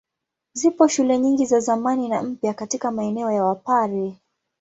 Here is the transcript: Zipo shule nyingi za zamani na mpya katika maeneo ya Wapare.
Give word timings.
Zipo 0.53 0.87
shule 0.87 1.17
nyingi 1.19 1.45
za 1.45 1.59
zamani 1.59 2.09
na 2.09 2.23
mpya 2.23 2.53
katika 2.53 2.91
maeneo 2.91 3.31
ya 3.31 3.43
Wapare. 3.43 4.15